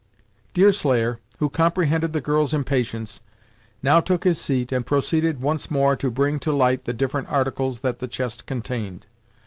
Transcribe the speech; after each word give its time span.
Deerslayer, 0.55 1.19
who 1.37 1.47
comprehended 1.47 2.11
the 2.11 2.21
girl's 2.21 2.55
impatience, 2.55 3.21
now 3.83 3.99
took 3.99 4.23
his 4.23 4.41
seat 4.41 4.71
and 4.71 4.83
proceeded 4.87 5.41
once 5.43 5.69
more 5.69 5.95
to 5.95 6.09
bring 6.09 6.39
to 6.39 6.51
light 6.51 6.85
the 6.85 6.93
different 6.93 7.29
articles 7.31 7.81
that 7.81 7.99
the 7.99 8.07
chest 8.07 8.47
contained. 8.47 9.05